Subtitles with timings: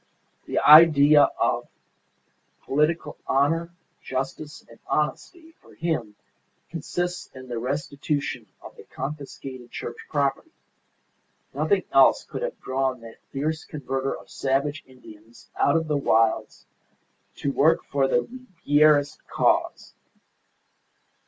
[0.47, 1.67] The idea of
[2.65, 3.69] political honour,
[4.01, 6.15] justice, and honesty for him
[6.71, 10.49] consists in the restitution of the confiscated Church property.
[11.53, 16.65] Nothing else could have drawn that fierce converter of savage Indians out of the wilds
[17.35, 19.93] to work for the Ribierist cause!